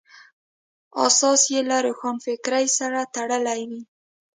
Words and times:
اساس 1.05 1.41
یې 1.53 1.61
له 1.69 1.77
روښانفکرۍ 1.85 2.65
سره 2.79 2.99
تړلی 3.15 3.61
وي. 3.69 3.81